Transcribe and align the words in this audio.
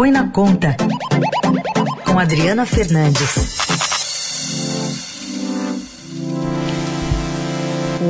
Põe 0.00 0.10
na 0.10 0.28
Conta, 0.28 0.74
com 2.06 2.18
Adriana 2.18 2.64
Fernandes. 2.64 3.58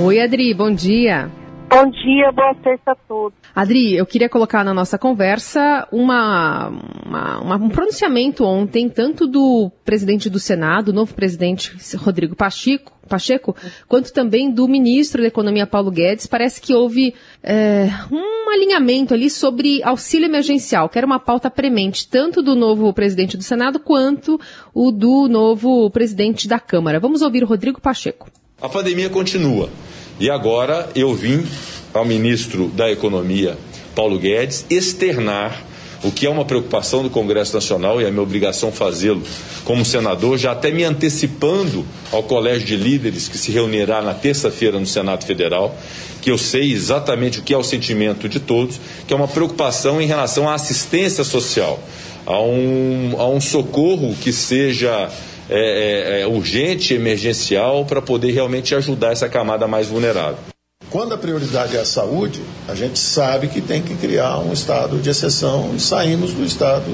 Oi, 0.00 0.20
Adri, 0.20 0.54
bom 0.54 0.72
dia. 0.72 1.28
Bom 1.70 1.88
dia, 1.88 2.32
boa 2.32 2.52
sexta 2.64 2.90
a 2.90 2.94
todos. 2.96 3.38
Adri, 3.54 3.94
eu 3.94 4.04
queria 4.04 4.28
colocar 4.28 4.64
na 4.64 4.74
nossa 4.74 4.98
conversa 4.98 5.86
uma, 5.92 6.68
uma, 7.06 7.40
uma, 7.40 7.54
um 7.54 7.68
pronunciamento 7.68 8.44
ontem, 8.44 8.88
tanto 8.88 9.24
do 9.24 9.70
presidente 9.84 10.28
do 10.28 10.40
Senado, 10.40 10.92
novo 10.92 11.14
presidente 11.14 11.72
Rodrigo 11.96 12.34
Pacheco, 12.34 12.92
Pacheco, 13.08 13.54
quanto 13.86 14.12
também 14.12 14.50
do 14.50 14.66
ministro 14.66 15.22
da 15.22 15.28
Economia 15.28 15.64
Paulo 15.64 15.92
Guedes. 15.92 16.26
Parece 16.26 16.60
que 16.60 16.74
houve 16.74 17.14
é, 17.40 17.88
um 18.10 18.50
alinhamento 18.50 19.14
ali 19.14 19.30
sobre 19.30 19.80
auxílio 19.84 20.26
emergencial, 20.26 20.88
que 20.88 20.98
era 20.98 21.06
uma 21.06 21.20
pauta 21.20 21.48
premente, 21.48 22.08
tanto 22.08 22.42
do 22.42 22.56
novo 22.56 22.92
presidente 22.92 23.36
do 23.36 23.44
Senado 23.44 23.78
quanto 23.78 24.40
o 24.74 24.90
do 24.90 25.28
novo 25.28 25.88
presidente 25.90 26.48
da 26.48 26.58
Câmara. 26.58 26.98
Vamos 26.98 27.22
ouvir 27.22 27.44
o 27.44 27.46
Rodrigo 27.46 27.80
Pacheco. 27.80 28.28
A 28.60 28.68
pandemia 28.68 29.08
continua. 29.08 29.70
E 30.20 30.28
agora 30.28 30.90
eu 30.94 31.14
vim 31.14 31.46
ao 31.94 32.04
ministro 32.04 32.68
da 32.68 32.92
Economia, 32.92 33.56
Paulo 33.94 34.18
Guedes, 34.18 34.66
externar 34.68 35.64
o 36.04 36.10
que 36.10 36.26
é 36.26 36.30
uma 36.30 36.44
preocupação 36.44 37.02
do 37.02 37.08
Congresso 37.08 37.54
Nacional 37.54 38.00
e 38.00 38.04
é 38.04 38.10
minha 38.10 38.22
obrigação 38.22 38.70
fazê-lo 38.70 39.22
como 39.64 39.84
senador, 39.84 40.36
já 40.38 40.52
até 40.52 40.70
me 40.70 40.84
antecipando 40.84 41.86
ao 42.12 42.22
colégio 42.22 42.66
de 42.66 42.76
líderes 42.76 43.28
que 43.28 43.38
se 43.38 43.50
reunirá 43.50 44.02
na 44.02 44.12
terça-feira 44.12 44.78
no 44.78 44.86
Senado 44.86 45.24
Federal, 45.24 45.74
que 46.20 46.30
eu 46.30 46.36
sei 46.36 46.70
exatamente 46.70 47.38
o 47.38 47.42
que 47.42 47.54
é 47.54 47.56
o 47.56 47.62
sentimento 47.62 48.28
de 48.28 48.40
todos, 48.40 48.78
que 49.06 49.14
é 49.14 49.16
uma 49.16 49.28
preocupação 49.28 50.00
em 50.00 50.06
relação 50.06 50.48
à 50.48 50.54
assistência 50.54 51.24
social, 51.24 51.82
a 52.26 52.40
um, 52.40 53.14
a 53.18 53.26
um 53.26 53.40
socorro 53.40 54.14
que 54.20 54.32
seja 54.32 55.10
é, 55.50 56.18
é, 56.18 56.20
é 56.22 56.26
urgente, 56.26 56.94
emergencial, 56.94 57.84
para 57.84 58.00
poder 58.00 58.32
realmente 58.32 58.74
ajudar 58.74 59.12
essa 59.12 59.28
camada 59.28 59.66
mais 59.66 59.88
vulnerável. 59.88 60.38
Quando 60.90 61.14
a 61.14 61.18
prioridade 61.18 61.76
é 61.76 61.80
a 61.80 61.84
saúde, 61.84 62.40
a 62.68 62.74
gente 62.74 62.98
sabe 62.98 63.48
que 63.48 63.60
tem 63.60 63.82
que 63.82 63.94
criar 63.94 64.38
um 64.38 64.52
estado 64.52 64.98
de 64.98 65.10
exceção 65.10 65.72
e 65.76 65.80
saímos 65.80 66.32
do 66.32 66.44
estado 66.44 66.90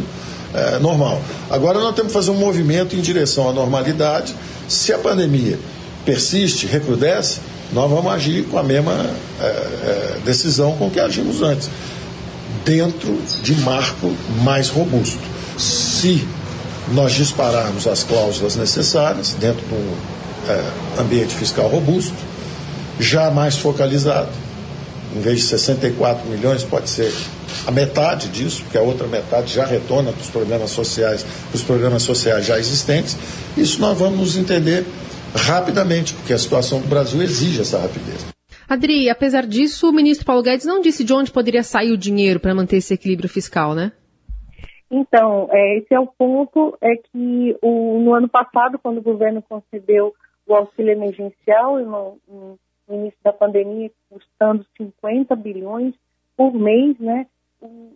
é, 0.54 0.78
normal. 0.78 1.20
Agora 1.50 1.78
nós 1.78 1.94
temos 1.94 2.12
que 2.12 2.18
fazer 2.18 2.30
um 2.30 2.38
movimento 2.38 2.96
em 2.96 3.00
direção 3.00 3.48
à 3.48 3.52
normalidade. 3.52 4.34
Se 4.68 4.92
a 4.92 4.98
pandemia 4.98 5.58
persiste, 6.04 6.66
recrudesce, 6.66 7.40
nós 7.72 7.90
vamos 7.90 8.12
agir 8.12 8.44
com 8.44 8.58
a 8.58 8.62
mesma 8.62 9.10
é, 9.40 9.44
é, 9.44 10.18
decisão 10.24 10.76
com 10.76 10.90
que 10.90 11.00
agimos 11.00 11.42
antes, 11.42 11.68
dentro 12.64 13.18
de 13.42 13.54
marco 13.56 14.14
mais 14.42 14.68
robusto. 14.68 15.20
Se 15.58 16.26
nós 16.92 17.12
dispararmos 17.12 17.86
as 17.86 18.04
cláusulas 18.04 18.56
necessárias 18.56 19.34
dentro 19.34 19.64
de 19.66 19.74
um 19.74 19.96
é, 20.48 21.00
ambiente 21.00 21.34
fiscal 21.34 21.68
robusto, 21.68 22.16
já 22.98 23.30
mais 23.30 23.56
focalizado. 23.56 24.30
Em 25.14 25.20
vez 25.20 25.40
de 25.40 25.44
64 25.46 26.28
milhões, 26.28 26.62
pode 26.62 26.90
ser 26.90 27.12
a 27.66 27.70
metade 27.70 28.28
disso, 28.28 28.62
porque 28.62 28.76
a 28.76 28.82
outra 28.82 29.06
metade 29.06 29.54
já 29.54 29.64
retorna 29.64 30.12
para 30.12 30.20
os 30.20 30.28
programas 30.28 30.70
sociais, 30.70 31.22
para 31.22 31.56
os 31.56 31.62
programas 31.62 32.02
sociais 32.02 32.44
já 32.44 32.58
existentes. 32.58 33.16
Isso 33.56 33.80
nós 33.80 33.96
vamos 33.98 34.18
nos 34.18 34.36
entender 34.36 34.84
rapidamente, 35.34 36.12
porque 36.14 36.32
a 36.32 36.38
situação 36.38 36.80
do 36.80 36.88
Brasil 36.88 37.22
exige 37.22 37.60
essa 37.60 37.78
rapidez. 37.78 38.26
Adri, 38.68 39.08
apesar 39.08 39.46
disso, 39.46 39.88
o 39.88 39.92
ministro 39.92 40.26
Paulo 40.26 40.42
Guedes 40.42 40.66
não 40.66 40.80
disse 40.80 41.04
de 41.04 41.12
onde 41.12 41.30
poderia 41.30 41.62
sair 41.62 41.92
o 41.92 41.96
dinheiro 41.96 42.40
para 42.40 42.54
manter 42.54 42.78
esse 42.78 42.92
equilíbrio 42.92 43.28
fiscal, 43.28 43.74
né? 43.74 43.92
Então, 44.90 45.48
é, 45.50 45.78
esse 45.78 45.92
é 45.92 45.98
o 45.98 46.06
ponto, 46.06 46.76
é 46.80 46.96
que 46.96 47.56
o, 47.60 47.98
no 47.98 48.14
ano 48.14 48.28
passado, 48.28 48.78
quando 48.78 48.98
o 48.98 49.02
governo 49.02 49.42
concedeu 49.42 50.14
o 50.46 50.54
auxílio 50.54 50.92
emergencial, 50.92 51.78
no, 51.80 52.18
no 52.28 52.58
início 52.88 53.18
da 53.22 53.32
pandemia, 53.32 53.90
custando 54.08 54.64
50 54.76 55.34
bilhões 55.34 55.94
por 56.36 56.54
mês, 56.54 56.96
né, 57.00 57.26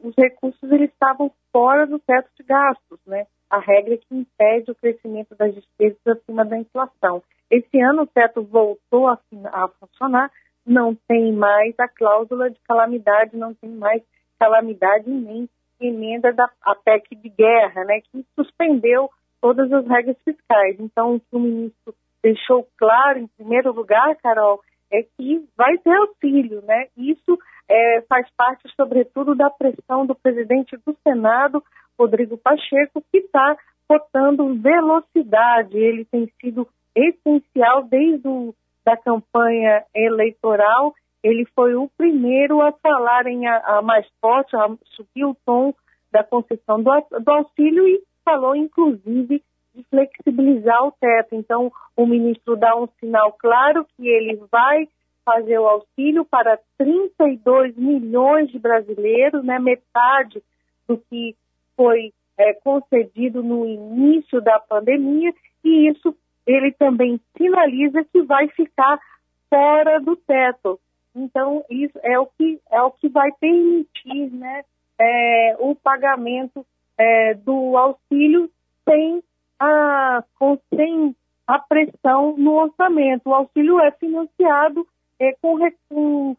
os 0.02 0.14
recursos 0.16 0.70
eles 0.70 0.90
estavam 0.90 1.30
fora 1.52 1.86
do 1.86 1.98
teto 1.98 2.28
de 2.36 2.42
gastos, 2.42 2.98
né, 3.06 3.26
a 3.48 3.58
regra 3.58 3.96
que 3.96 4.14
impede 4.14 4.70
o 4.70 4.74
crescimento 4.74 5.34
das 5.36 5.54
despesas 5.54 5.98
acima 6.06 6.44
da 6.44 6.58
inflação. 6.58 7.22
Esse 7.50 7.80
ano 7.80 8.02
o 8.02 8.06
teto 8.06 8.42
voltou 8.42 9.08
a, 9.08 9.18
a 9.52 9.68
funcionar, 9.68 10.30
não 10.66 10.94
tem 10.94 11.32
mais 11.32 11.74
a 11.78 11.88
cláusula 11.88 12.50
de 12.50 12.58
calamidade, 12.60 13.36
não 13.36 13.54
tem 13.54 13.70
mais 13.70 14.02
calamidade 14.38 15.08
nem 15.10 15.48
emenda 15.80 16.32
da 16.32 16.48
a 16.62 16.74
PEC 16.74 17.16
de 17.16 17.28
guerra, 17.28 17.84
né, 17.84 18.00
que 18.00 18.24
suspendeu 18.34 19.10
todas 19.40 19.72
as 19.72 19.86
regras 19.86 20.16
fiscais. 20.24 20.76
Então, 20.78 21.14
o 21.14 21.20
que 21.20 21.36
o 21.36 21.40
ministro 21.40 21.94
deixou 22.22 22.66
claro, 22.76 23.18
em 23.18 23.26
primeiro 23.28 23.72
lugar, 23.72 24.14
Carol, 24.16 24.60
é 24.92 25.02
que 25.02 25.44
vai 25.56 25.78
ter 25.78 25.94
auxílio, 25.96 26.62
né? 26.62 26.88
Isso 26.96 27.38
é, 27.68 28.02
faz 28.08 28.28
parte, 28.36 28.68
sobretudo, 28.76 29.34
da 29.34 29.48
pressão 29.48 30.04
do 30.04 30.14
presidente 30.14 30.76
do 30.84 30.96
Senado, 31.02 31.62
Rodrigo 31.98 32.36
Pacheco, 32.36 33.02
que 33.10 33.18
está 33.18 33.56
botando 33.88 34.54
velocidade. 34.60 35.78
Ele 35.78 36.04
tem 36.04 36.30
sido 36.40 36.68
essencial 36.94 37.84
desde 37.84 38.26
o, 38.26 38.54
da 38.84 38.96
campanha 38.96 39.84
eleitoral 39.94 40.94
ele 41.22 41.46
foi 41.54 41.74
o 41.74 41.88
primeiro 41.96 42.60
a 42.60 42.72
falar 42.72 43.26
em 43.26 43.46
a, 43.46 43.78
a 43.78 43.82
mais 43.82 44.06
forte, 44.20 44.56
a 44.56 44.68
subir 44.96 45.24
o 45.24 45.36
tom 45.44 45.74
da 46.10 46.24
concessão 46.24 46.82
do, 46.82 46.90
do 47.20 47.30
auxílio 47.30 47.86
e 47.86 48.02
falou, 48.24 48.56
inclusive, 48.56 49.42
de 49.74 49.84
flexibilizar 49.84 50.84
o 50.84 50.92
teto. 50.92 51.34
Então, 51.34 51.70
o 51.96 52.06
ministro 52.06 52.56
dá 52.56 52.76
um 52.76 52.88
sinal 52.98 53.32
claro 53.32 53.86
que 53.96 54.08
ele 54.08 54.36
vai 54.50 54.88
fazer 55.24 55.58
o 55.58 55.68
auxílio 55.68 56.24
para 56.24 56.58
32 56.78 57.76
milhões 57.76 58.50
de 58.50 58.58
brasileiros, 58.58 59.44
né, 59.44 59.58
metade 59.58 60.42
do 60.88 60.98
que 60.98 61.36
foi 61.76 62.12
é, 62.36 62.54
concedido 62.54 63.42
no 63.42 63.66
início 63.66 64.40
da 64.40 64.58
pandemia, 64.58 65.32
e 65.62 65.88
isso 65.88 66.16
ele 66.46 66.72
também 66.72 67.20
sinaliza 67.36 68.02
que 68.04 68.22
vai 68.22 68.48
ficar 68.48 68.98
fora 69.48 70.00
do 70.00 70.16
teto. 70.16 70.80
Então, 71.14 71.64
isso 71.68 71.98
é 72.02 72.18
o 72.18 72.26
que, 72.26 72.60
é 72.70 72.80
o 72.82 72.90
que 72.92 73.08
vai 73.08 73.30
permitir 73.40 74.30
né, 74.32 74.62
é, 74.98 75.56
o 75.58 75.74
pagamento 75.74 76.64
é, 76.96 77.34
do 77.34 77.76
auxílio 77.76 78.50
sem 78.88 79.22
a, 79.58 80.22
sem 80.74 81.14
a 81.46 81.58
pressão 81.58 82.36
no 82.36 82.52
orçamento. 82.52 83.28
O 83.28 83.34
auxílio 83.34 83.80
é 83.80 83.90
financiado 83.92 84.86
é, 85.18 85.32
com, 85.40 85.58
com 85.88 86.36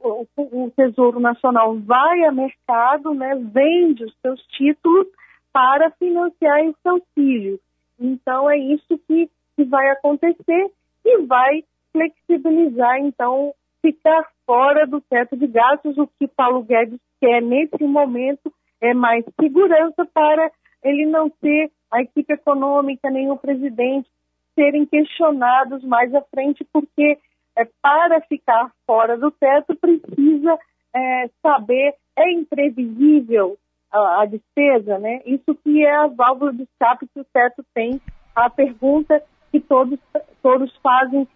o, 0.00 0.26
o, 0.38 0.70
Tesouro 0.76 1.18
Nacional 1.18 1.76
vai 1.80 2.24
a 2.24 2.32
mercado, 2.32 3.12
né, 3.14 3.34
vende 3.34 4.04
os 4.04 4.14
seus 4.20 4.40
títulos 4.46 5.06
para 5.52 5.90
financiar 5.92 6.60
esse 6.60 6.88
auxílio. 6.88 7.60
Então, 7.98 8.50
é 8.50 8.56
isso 8.58 8.98
que, 9.06 9.28
que 9.56 9.64
vai 9.64 9.90
acontecer 9.90 10.70
e 11.04 11.18
vai 11.22 11.64
flexibilizar, 11.92 12.98
então, 13.00 13.54
ficar 13.82 14.26
fora 14.46 14.86
do 14.86 15.00
teto 15.00 15.36
de 15.36 15.46
gastos. 15.46 15.98
O 15.98 16.06
que 16.18 16.26
Paulo 16.28 16.62
Guedes 16.62 17.00
quer 17.20 17.42
nesse 17.42 17.82
momento 17.84 18.52
é 18.80 18.94
mais 18.94 19.24
segurança 19.38 20.06
para 20.14 20.50
ele 20.82 21.04
não 21.06 21.28
ter 21.28 21.70
a 21.90 22.00
equipe 22.00 22.32
econômica 22.32 23.10
nem 23.10 23.30
o 23.30 23.36
presidente 23.36 24.08
serem 24.54 24.86
questionados 24.86 25.82
mais 25.84 26.14
à 26.14 26.22
frente, 26.22 26.66
porque 26.72 27.18
é, 27.56 27.66
para 27.80 28.20
ficar 28.22 28.70
fora 28.86 29.16
do 29.16 29.30
teto 29.30 29.74
precisa 29.76 30.58
é, 30.94 31.30
saber, 31.42 31.94
é 32.16 32.32
imprevisível 32.32 33.56
a, 33.90 34.22
a, 34.22 34.26
despesa, 34.26 34.98
né? 34.98 35.20
Isso 35.26 35.54
que 35.62 35.84
é 35.84 35.94
a 35.94 36.06
válvula 36.06 36.52
de 36.52 36.62
escape 36.62 37.06
que 37.12 37.20
o 37.20 37.26
teto 37.32 37.64
tem. 37.74 38.00
A 38.34 38.48
pergunta 38.48 39.22
que 39.50 39.60
todos, 39.60 39.98
todos 40.42 40.74
fazem 40.82 41.28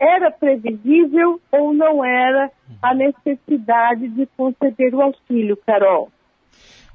era 0.00 0.30
previsível 0.30 1.40
ou 1.50 1.72
não 1.74 2.04
era 2.04 2.50
a 2.82 2.94
necessidade 2.94 4.08
de 4.08 4.26
conceder 4.36 4.94
o 4.94 5.02
auxílio, 5.02 5.56
Carol? 5.66 6.10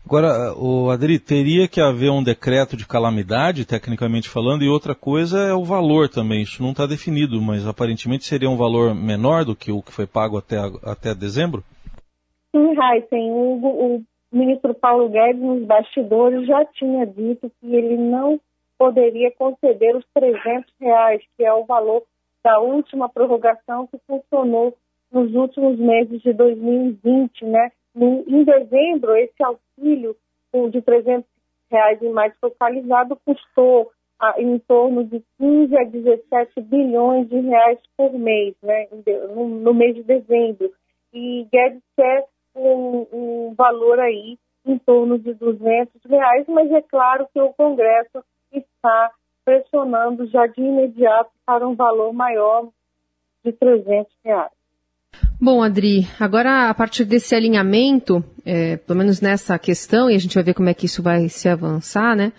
Agora, 0.06 0.54
o 0.58 0.90
Adri, 0.90 1.20
teria 1.20 1.68
que 1.68 1.82
haver 1.82 2.10
um 2.10 2.24
decreto 2.24 2.78
de 2.78 2.88
calamidade, 2.88 3.66
tecnicamente 3.66 4.30
falando, 4.30 4.64
e 4.64 4.70
outra 4.70 4.96
coisa 4.96 5.40
é 5.40 5.54
o 5.54 5.66
valor 5.66 6.08
também. 6.08 6.44
Isso 6.44 6.64
não 6.64 6.72
está 6.72 6.86
definido, 6.86 7.42
mas 7.42 7.68
aparentemente 7.68 8.24
seria 8.24 8.50
um 8.50 8.56
valor 8.56 8.96
menor 8.96 9.44
do 9.44 9.54
que 9.54 9.70
o 9.70 9.82
que 9.82 9.92
foi 9.92 10.08
pago 10.08 10.38
até, 10.38 10.56
até 10.86 11.14
dezembro? 11.14 11.62
Sim, 12.56 12.70
Heisen. 12.70 13.32
O, 13.32 13.98
o 13.98 14.04
ministro 14.32 14.74
Paulo 14.74 15.10
Guedes, 15.10 15.42
nos 15.42 15.66
bastidores, 15.66 16.48
já 16.48 16.64
tinha 16.66 17.06
dito 17.06 17.52
que 17.60 17.76
ele 17.76 17.98
não 17.98 18.40
poderia 18.78 19.32
conceder 19.32 19.96
os 19.96 20.06
300 20.14 20.72
reais, 20.80 21.22
que 21.36 21.44
é 21.44 21.54
o 21.54 21.66
valor 21.66 22.04
da 22.44 22.60
última 22.60 23.10
prorrogação 23.10 23.88
que 23.88 23.98
funcionou 24.08 24.76
nos 25.12 25.34
últimos 25.34 25.78
meses 25.78 26.22
de 26.22 26.34
2020, 26.34 27.46
né? 27.46 27.72
Em 27.96 28.44
dezembro, 28.44 29.16
esse 29.16 29.44
auxílio 29.44 30.16
de 30.72 30.82
300 30.82 31.26
reais 31.70 32.02
e 32.02 32.10
mais 32.10 32.34
focalizado 32.40 33.18
custou 33.26 33.92
a, 34.20 34.42
em 34.42 34.58
torno 34.60 35.04
de 35.04 35.24
15 35.38 35.78
a 35.78 35.84
17 35.84 36.62
bilhões 36.62 37.30
de 37.30 37.40
reais 37.40 37.80
por 37.96 38.14
mês, 38.14 38.56
né, 38.64 38.88
no, 39.36 39.74
mês 39.74 39.96
de 39.96 40.04
dezembro. 40.04 40.72
E 41.14 41.48
Guedes 41.52 41.84
quer 41.96 42.26
um, 42.56 43.06
um, 43.12 43.54
valor 43.56 44.00
aí 44.00 44.38
em 44.66 44.78
torno 44.80 45.18
de 45.18 45.34
200 45.34 46.02
reais, 46.06 46.46
mas 46.48 46.72
é 46.72 46.82
claro 46.82 47.28
que 47.34 47.40
o 47.40 47.54
Congresso 47.54 48.24
está 48.54 49.12
pressionando 49.46 50.28
já 50.28 50.46
de 50.48 50.62
imediato 50.62 51.32
para 51.46 51.68
um 51.68 51.76
valor 51.76 52.12
maior 52.14 52.68
de 53.44 53.54
300 53.54 54.12
reais. 54.24 54.52
Bom, 55.40 55.62
Adri, 55.62 56.02
agora 56.20 56.70
a 56.70 56.74
partir 56.74 57.06
desse 57.06 57.36
alinhamento, 57.36 58.24
é, 58.46 58.78
pelo 58.78 58.98
menos 58.98 59.22
nessa 59.22 59.58
questão, 59.58 60.10
e 60.10 60.16
a 60.16 60.18
gente 60.18 60.36
vai 60.36 60.44
ver 60.44 60.54
como 60.54 60.68
é 60.68 60.74
que 60.74 60.86
isso 60.86 61.02
vai 61.02 61.30
se 61.30 61.48
avançar, 61.48 62.16
né? 62.16 62.34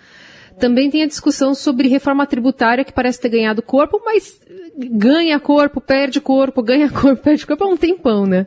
Também 0.59 0.89
tem 0.89 1.03
a 1.03 1.07
discussão 1.07 1.53
sobre 1.53 1.87
reforma 1.87 2.27
tributária 2.27 2.83
que 2.83 2.93
parece 2.93 3.21
ter 3.21 3.29
ganhado 3.29 3.63
corpo, 3.63 4.01
mas 4.03 4.39
ganha 4.77 5.39
corpo, 5.39 5.79
perde 5.79 6.19
corpo, 6.19 6.61
ganha 6.61 6.89
corpo, 6.93 7.23
perde 7.23 7.47
corpo 7.47 7.63
há 7.63 7.67
um 7.67 7.77
tempão, 7.77 8.25
né? 8.25 8.45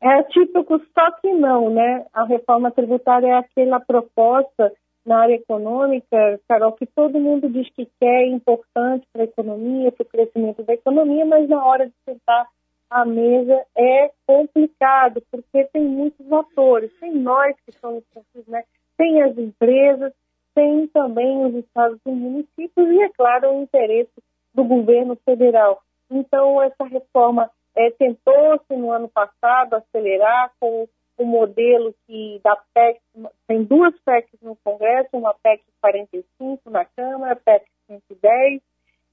É 0.00 0.22
típico, 0.24 0.80
só 0.94 1.10
que 1.20 1.32
não, 1.32 1.70
né? 1.70 2.06
A 2.14 2.24
reforma 2.24 2.70
tributária 2.70 3.26
é 3.26 3.34
aquela 3.34 3.80
proposta 3.80 4.72
na 5.08 5.20
área 5.20 5.34
econômica, 5.34 6.38
Carol, 6.46 6.72
que 6.72 6.84
todo 6.84 7.18
mundo 7.18 7.48
diz 7.48 7.68
que 7.70 7.88
quer, 7.98 8.24
é 8.24 8.26
importante 8.26 9.06
para 9.12 9.22
a 9.22 9.24
economia, 9.24 9.90
para 9.90 10.02
o 10.02 10.08
crescimento 10.08 10.62
da 10.62 10.74
economia, 10.74 11.24
mas 11.24 11.48
na 11.48 11.64
hora 11.64 11.86
de 11.86 11.94
sentar 12.04 12.46
à 12.90 13.04
mesa 13.06 13.64
é 13.76 14.10
complicado, 14.26 15.22
porque 15.30 15.64
tem 15.72 15.82
muitos 15.82 16.30
atores. 16.30 16.92
Tem 17.00 17.12
nós 17.12 17.56
que 17.64 17.72
somos, 17.80 18.04
né? 18.46 18.62
tem 18.98 19.22
as 19.22 19.36
empresas, 19.38 20.12
tem 20.54 20.86
também 20.88 21.46
os 21.46 21.54
estados 21.54 21.98
e 22.04 22.10
municípios 22.10 22.90
e, 22.90 23.02
é 23.02 23.08
claro, 23.08 23.50
o 23.50 23.62
interesse 23.62 24.12
do 24.54 24.62
governo 24.62 25.16
federal. 25.24 25.80
Então, 26.10 26.60
essa 26.62 26.84
reforma 26.84 27.50
é, 27.74 27.90
tentou-se 27.92 28.76
no 28.76 28.90
ano 28.90 29.08
passado 29.08 29.74
acelerar 29.74 30.52
com 30.60 30.86
o 31.18 31.26
modelo 31.26 31.94
que 32.06 32.40
da 32.42 32.56
PEC, 32.72 33.00
tem 33.46 33.64
duas 33.64 33.94
PECs 34.00 34.40
no 34.40 34.56
Congresso, 34.64 35.08
uma 35.12 35.34
PEC 35.34 35.62
45 35.80 36.70
na 36.70 36.84
Câmara, 36.84 37.36
PEC 37.36 37.66
110, 37.88 38.62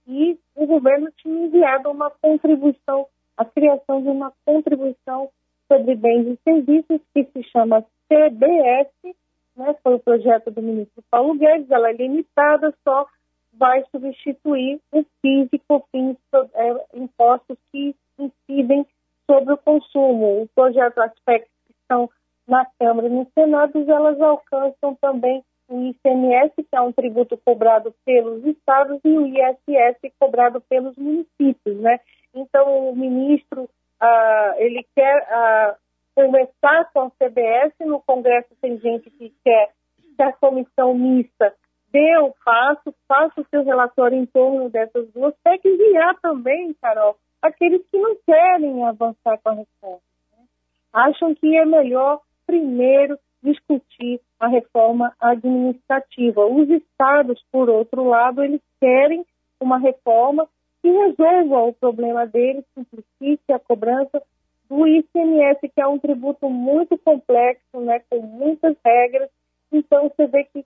e 0.07 0.39
o 0.55 0.67
governo 0.67 1.11
tinha 1.17 1.45
enviado 1.45 1.89
uma 1.89 2.11
contribuição, 2.11 3.07
a 3.35 3.43
criação 3.43 4.01
de 4.01 4.07
uma 4.07 4.31
contribuição 4.45 5.29
sobre 5.67 5.95
bens 5.95 6.27
e 6.27 6.39
serviços 6.43 7.01
que 7.11 7.23
se 7.25 7.43
chama 7.49 7.83
CBS, 8.07 9.15
né, 9.55 9.75
foi 9.81 9.95
o 9.95 9.99
projeto 9.99 10.51
do 10.51 10.61
ministro 10.61 11.03
Paulo 11.09 11.33
Guedes, 11.33 11.71
ela 11.71 11.89
é 11.89 11.93
limitada, 11.93 12.73
só 12.83 13.07
vai 13.53 13.83
substituir 13.89 14.79
o 14.91 15.03
PIS 15.21 15.49
e 15.53 15.59
COFINS, 15.59 16.17
é, 16.53 16.85
impostos 16.93 17.57
que 17.71 17.95
incidem 18.19 18.85
sobre 19.25 19.53
o 19.53 19.57
consumo. 19.57 20.43
O 20.43 20.47
projeto 20.53 20.99
Aspectos 20.99 21.54
na 22.47 22.65
Câmara 22.79 23.07
e 23.07 23.11
no 23.11 23.27
Senado, 23.33 23.91
elas 23.91 24.19
alcançam 24.21 24.95
também 24.95 25.43
o 25.67 25.81
ICMS, 25.81 26.53
que 26.57 26.75
é 26.75 26.81
um 26.81 26.91
tributo 26.91 27.37
cobrado 27.37 27.93
pelos 28.05 28.45
estados, 28.45 28.99
e 29.03 29.17
o 29.17 29.25
ISS, 29.25 30.13
cobrado 30.19 30.61
pelos 30.61 30.95
municípios, 30.95 31.79
né? 31.79 31.99
Então, 32.33 32.89
o 32.89 32.95
ministro, 32.95 33.67
ah, 33.99 34.55
ele 34.57 34.85
quer 34.95 35.27
ah, 35.29 35.75
conversar 36.13 36.91
com 36.93 37.01
a 37.01 37.11
CBS, 37.11 37.73
no 37.79 37.99
Congresso 38.01 38.49
tem 38.61 38.77
gente 38.79 39.09
que 39.09 39.33
quer 39.43 39.71
que 40.15 40.23
a 40.23 40.31
comissão 40.33 40.93
mista 40.93 41.53
dê 41.91 42.17
o 42.17 42.33
passo, 42.43 42.93
faça 43.07 43.41
o 43.41 43.45
seu 43.49 43.63
relatório 43.63 44.17
em 44.17 44.25
torno 44.25 44.69
dessas 44.69 45.11
duas 45.11 45.33
PECs, 45.43 45.79
e 45.79 45.97
há 45.97 46.13
também, 46.21 46.73
Carol, 46.81 47.17
aqueles 47.41 47.81
que 47.89 47.97
não 47.97 48.15
querem 48.25 48.85
avançar 48.85 49.39
com 49.41 49.49
a 49.49 49.53
reforma 49.53 50.01
acham 50.95 51.35
que 51.35 51.55
é 51.57 51.65
melhor 51.65 52.21
primeiro 52.47 53.19
discutir 53.43 54.21
a 54.39 54.47
reforma 54.47 55.13
administrativa. 55.19 56.45
Os 56.45 56.69
estados, 56.69 57.43
por 57.51 57.69
outro 57.69 58.05
lado, 58.05 58.43
eles 58.43 58.61
querem 58.79 59.25
uma 59.59 59.77
reforma 59.77 60.47
que 60.81 60.89
resolva 60.89 61.63
o 61.63 61.73
problema 61.73 62.25
deles, 62.25 62.63
simplifique 62.73 63.51
a 63.51 63.59
cobrança 63.59 64.21
do 64.69 64.87
ICMS, 64.87 65.59
que 65.61 65.81
é 65.81 65.87
um 65.87 65.99
tributo 65.99 66.49
muito 66.49 66.97
complexo, 66.97 67.79
né, 67.81 68.01
com 68.09 68.21
muitas 68.21 68.75
regras. 68.83 69.29
Então, 69.71 70.09
você 70.09 70.27
vê 70.27 70.43
que 70.45 70.65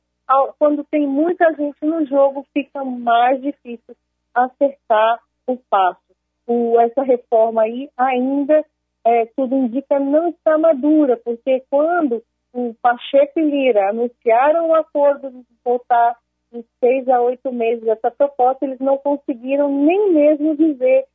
quando 0.59 0.83
tem 0.83 1.07
muita 1.07 1.51
gente 1.55 1.83
no 1.83 2.05
jogo, 2.05 2.45
fica 2.53 2.85
mais 2.85 3.41
difícil 3.41 3.95
acertar 4.33 5.19
o 5.47 5.57
passo. 5.69 5.99
O, 6.45 6.79
essa 6.79 7.01
reforma 7.01 7.63
aí 7.63 7.89
ainda 7.97 8.63
é, 9.05 9.25
tudo 9.35 9.55
indica, 9.55 9.99
não 9.99 10.29
está 10.29 10.57
madura, 10.57 11.17
porque 11.17 11.63
quando 11.69 12.23
o 12.53 12.73
Pacheco 12.81 13.39
e 13.39 13.43
Lira 13.43 13.89
anunciaram 13.89 14.69
o 14.69 14.75
acordo 14.75 15.29
de 15.29 15.45
votar 15.63 16.17
em 16.51 16.63
seis 16.79 17.07
a 17.07 17.21
oito 17.21 17.51
meses 17.51 17.87
essa 17.87 18.09
proposta, 18.09 18.65
eles 18.65 18.79
não 18.79 18.97
conseguiram 18.97 19.69
nem 19.69 20.11
mesmo 20.11 20.55
dizer 20.55 21.05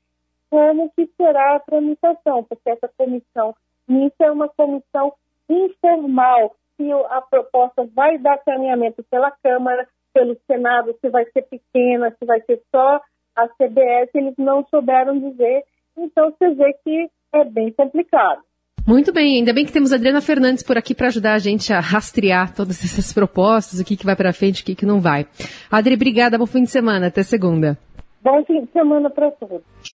como 0.48 0.90
que 0.90 1.10
será 1.16 1.56
a 1.56 1.60
tramitação, 1.60 2.44
porque 2.44 2.70
essa 2.70 2.88
comissão 2.96 3.54
mista 3.88 4.25
é 4.25 4.30
uma 4.30 4.48
comissão 4.48 5.12
informal, 5.48 6.54
se 6.76 6.90
a 6.92 7.20
proposta 7.20 7.84
vai 7.94 8.19
dar 8.19 8.38
caminhamento 8.38 9.02
pela 9.04 9.30
Câmara, 9.30 9.87
pelo 10.12 10.37
Senado, 10.46 10.96
se 11.00 11.08
vai 11.08 11.25
ser 11.26 11.42
pequena, 11.42 12.14
se 12.19 12.25
vai 12.25 12.40
ser 12.42 12.62
só 12.70 13.00
a 13.37 13.48
CBS, 13.48 14.10
eles 14.14 14.34
não 14.38 14.64
souberam 14.66 15.19
dizer. 15.19 15.64
Então, 15.96 16.30
você 16.30 16.54
vê 16.54 16.72
que 16.84 17.10
é 17.34 17.44
bem 17.44 17.72
complicado. 17.72 18.40
Muito 18.86 19.12
bem, 19.12 19.38
ainda 19.38 19.52
bem 19.52 19.64
que 19.64 19.72
temos 19.72 19.92
a 19.92 19.96
Adriana 19.96 20.20
Fernandes 20.20 20.62
por 20.62 20.76
aqui 20.76 20.94
para 20.94 21.06
ajudar 21.06 21.34
a 21.34 21.38
gente 21.38 21.72
a 21.72 21.81
rastrear 21.81 22.54
todas 22.54 22.84
essas 22.84 23.12
propostas, 23.14 23.81
o 23.81 23.84
que, 23.84 23.96
que 23.96 24.04
vai 24.04 24.14
para 24.14 24.32
frente, 24.32 24.62
o 24.62 24.64
que, 24.64 24.75
que 24.75 24.84
não 24.84 25.00
vai. 25.00 25.26
Adri, 25.70 25.94
obrigada, 25.94 26.36
bom 26.36 26.46
fim 26.46 26.64
de 26.64 26.70
semana, 26.70 27.06
até 27.06 27.22
segunda. 27.22 27.78
Bom 28.22 28.44
fim 28.44 28.62
de 28.62 28.70
semana 28.72 29.08
para 29.08 29.31
todos. 29.31 29.62